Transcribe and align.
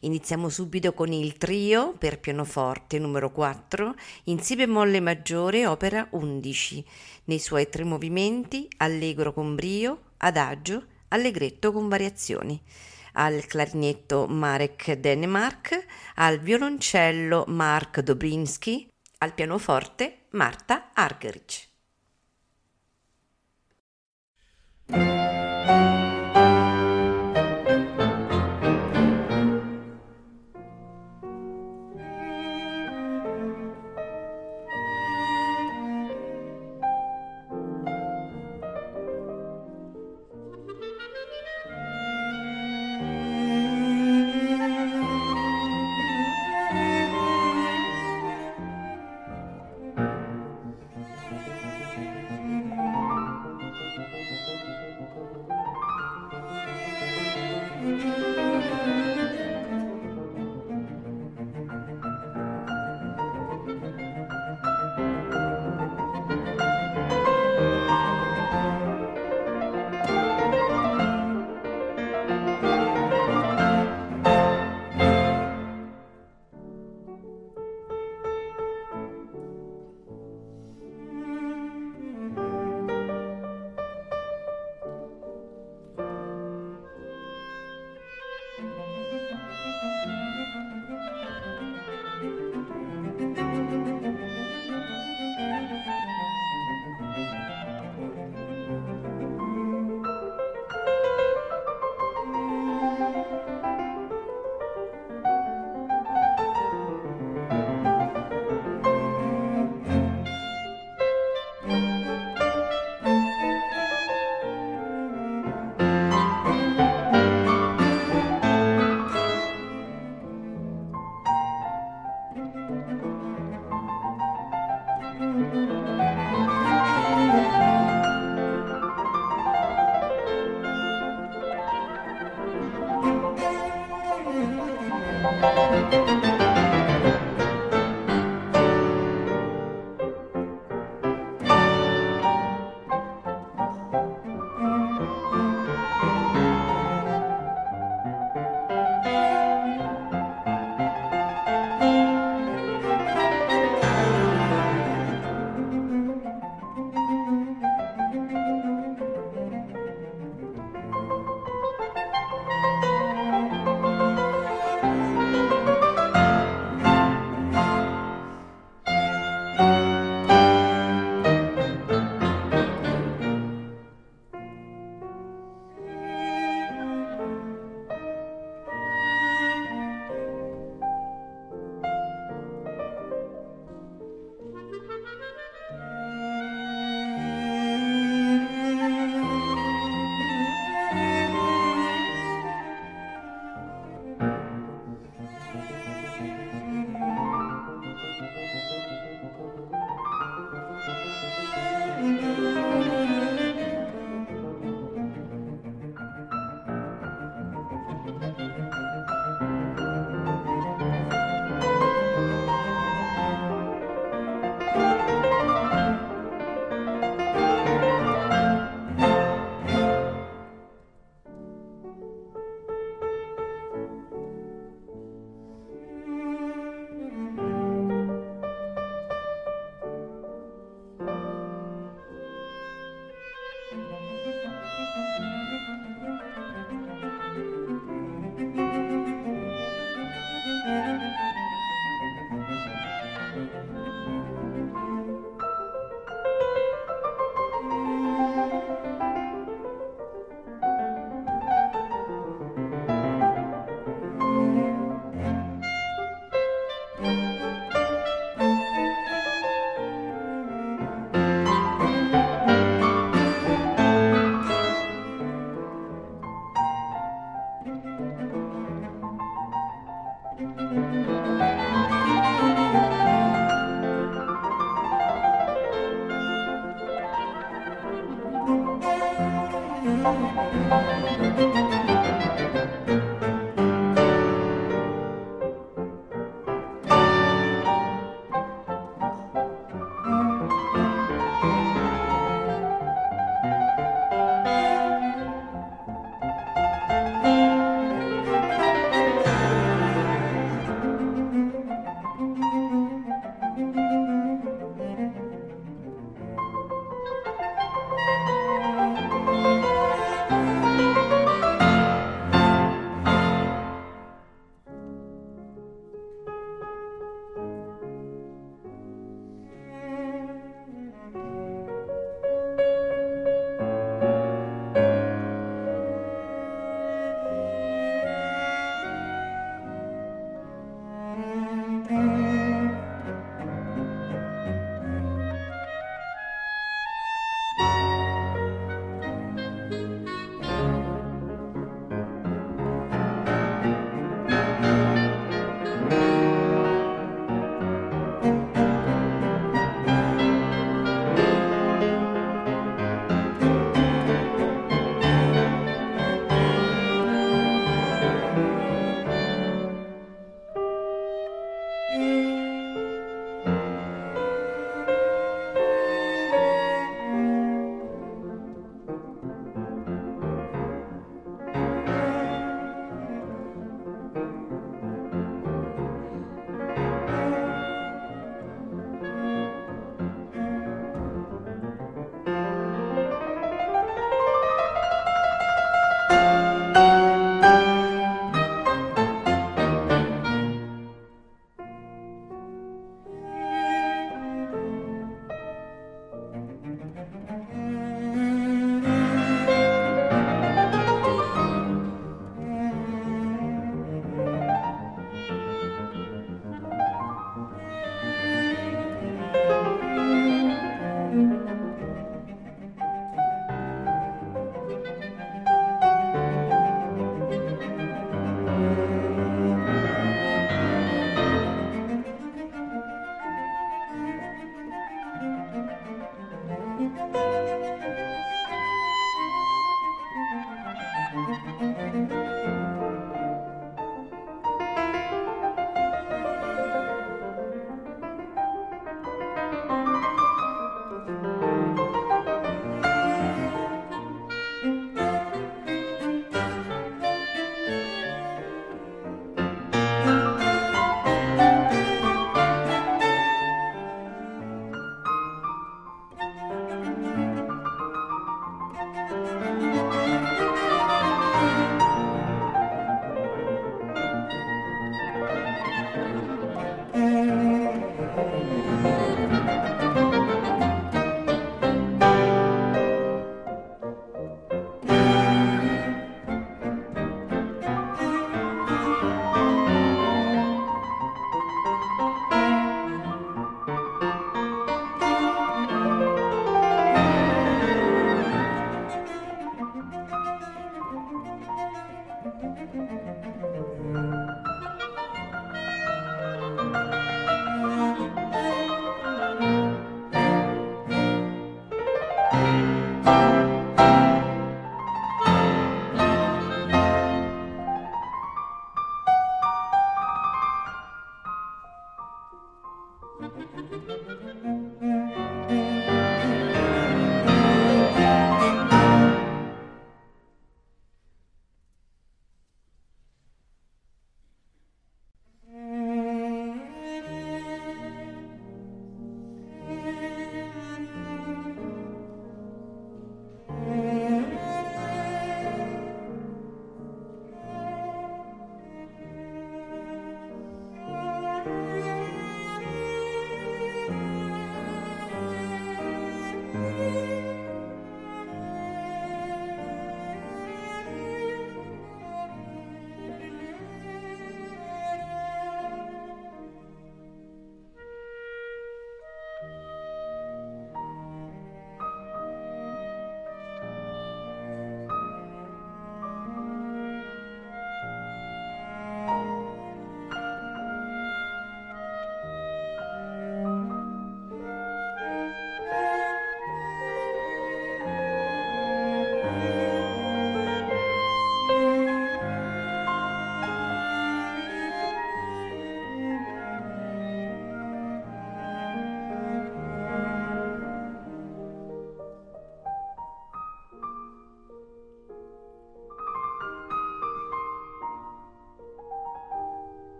Iniziamo 0.00 0.48
subito 0.48 0.92
con 0.92 1.12
il 1.12 1.36
trio 1.36 1.92
per 1.96 2.20
pianoforte 2.20 2.98
numero 2.98 3.30
4 3.30 3.94
in 4.24 4.40
Si 4.40 4.56
bemolle 4.56 5.00
maggiore, 5.00 5.66
opera 5.66 6.06
11, 6.10 6.84
nei 7.24 7.38
suoi 7.38 7.68
tre 7.68 7.84
movimenti 7.84 8.68
allegro 8.78 9.32
con 9.32 9.54
brio, 9.54 10.12
adagio, 10.18 10.84
allegretto 11.08 11.72
con 11.72 11.88
variazioni. 11.88 12.60
Al 13.14 13.44
clarinetto 13.46 14.26
Marek 14.26 14.92
Denemark, 14.92 15.86
al 16.14 16.38
violoncello 16.38 17.44
Mark 17.48 18.00
Dobrinski, 18.00 18.88
al 19.18 19.34
pianoforte 19.34 20.26
Marta 20.30 20.90
Argerich. 20.94 21.70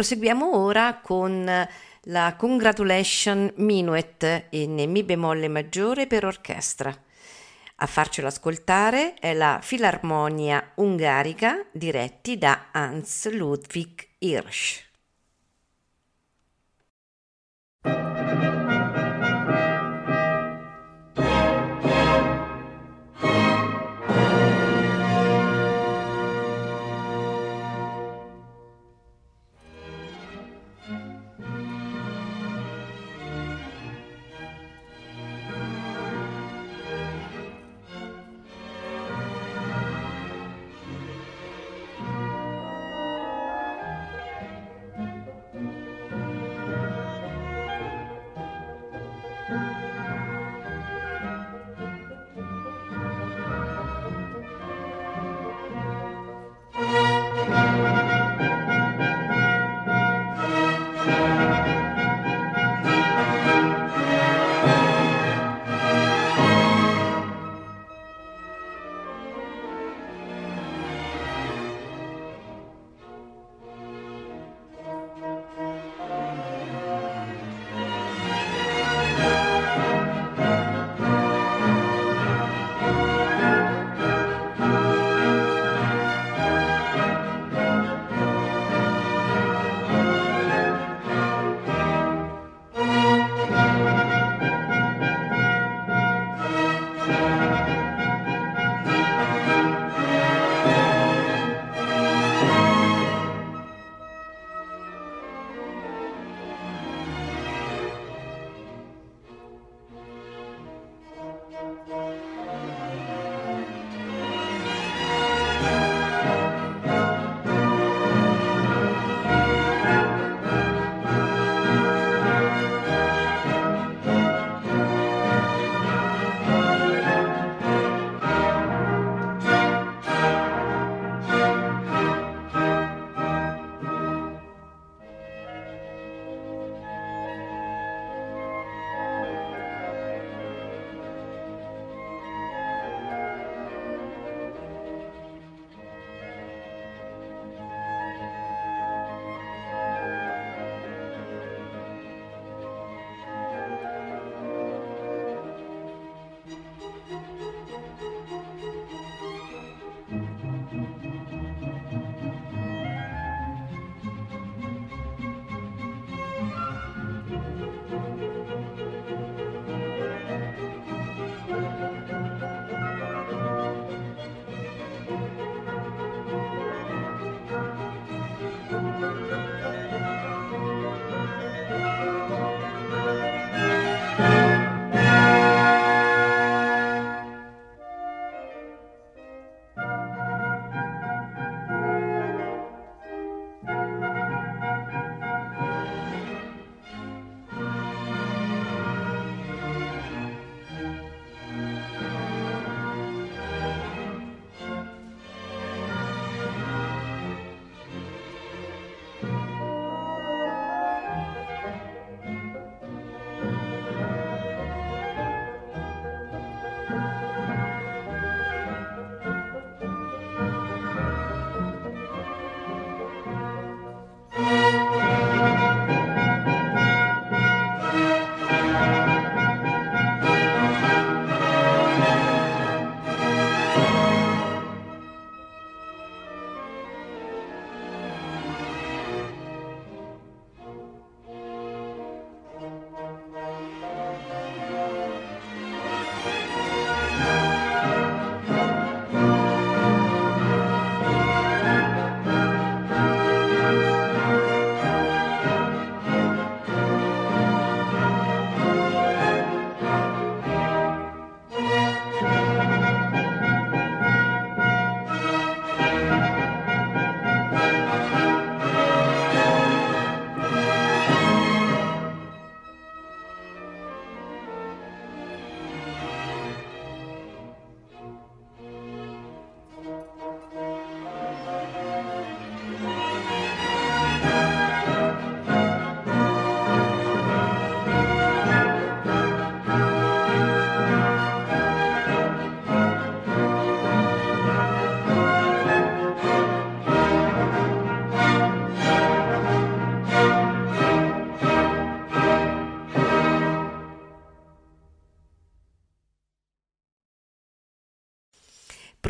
Proseguiamo 0.00 0.56
ora 0.56 1.00
con 1.02 1.68
la 2.04 2.34
Congratulation 2.38 3.52
Minuet 3.56 4.46
in 4.48 4.82
Mi 4.90 5.02
bemolle 5.02 5.46
maggiore 5.48 6.06
per 6.06 6.24
orchestra. 6.24 6.90
A 7.76 7.86
farcelo 7.86 8.28
ascoltare 8.28 9.12
è 9.20 9.34
la 9.34 9.58
Filarmonia 9.60 10.72
Ungarica 10.76 11.66
diretti 11.70 12.38
da 12.38 12.68
Hans 12.72 13.30
Ludwig 13.30 14.06
Hirsch. 14.16 14.89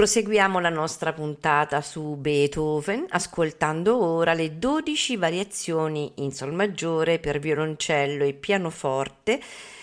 Proseguiamo 0.01 0.61
la 0.61 0.71
nostra 0.71 1.13
puntata 1.13 1.83
su 1.83 2.17
Beethoven 2.17 3.05
ascoltando 3.11 4.03
ora 4.03 4.33
le 4.33 4.57
12 4.57 5.17
variazioni 5.19 6.11
in 6.23 6.33
Sol 6.33 6.55
maggiore 6.55 7.19
per 7.19 7.39
violoncello 7.39 8.25
e 8.25 8.33
pianoforte 8.33 9.39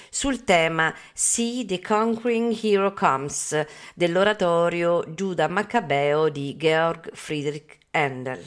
sul 0.10 0.44
tema 0.44 0.92
See 1.14 1.66
the 1.66 1.80
Conquering 1.80 2.58
Hero 2.64 2.94
Comes 2.94 3.64
dell'oratorio 3.94 5.04
Giuda 5.14 5.48
Maccabeo 5.48 6.30
di 6.30 6.58
Georg 6.58 7.12
Friedrich 7.14 7.78
Handel. 7.92 8.44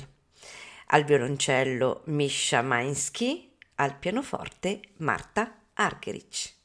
Al 0.86 1.04
violoncello 1.04 2.00
Misha 2.06 2.62
Mainsky, 2.62 3.48
al 3.76 3.96
pianoforte 3.96 4.80
Marta 4.96 5.54
Argerich. 5.74 6.59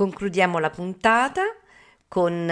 Concludiamo 0.00 0.58
la 0.60 0.70
puntata 0.70 1.42
con 2.08 2.50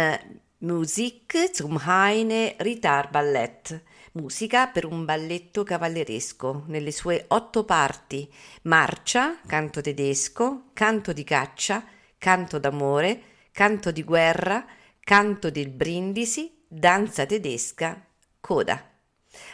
Musik 0.59 1.51
zum 1.51 1.82
Heine 1.82 2.57
Ritar 2.59 3.09
Ballett, 3.09 3.84
musica 4.12 4.66
per 4.66 4.84
un 4.84 5.07
balletto 5.07 5.62
cavalleresco 5.62 6.64
nelle 6.66 6.92
sue 6.92 7.24
otto 7.28 7.64
parti: 7.64 8.30
marcia, 8.64 9.38
canto 9.46 9.80
tedesco, 9.80 10.64
canto 10.74 11.14
di 11.14 11.24
caccia, 11.24 11.82
canto 12.18 12.59
d'amore, 12.59 13.22
canto 13.51 13.92
di 13.92 14.05
guerra, 14.05 14.66
canto 15.01 15.51
del 15.51 15.70
brindisi, 15.70 16.66
danza 16.68 17.24
tedesca, 17.24 17.99
coda. 18.40 18.78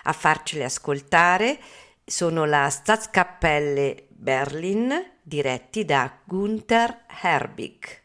A 0.03 0.13
farcele 0.13 0.65
ascoltare 0.65 1.61
sono 2.05 2.45
la 2.45 2.69
Staatskapelle 2.69 4.09
Berlin, 4.25 4.91
diretti 5.23 5.85
da 5.85 6.23
Gunther 6.25 7.05
Herbig. 7.09 8.05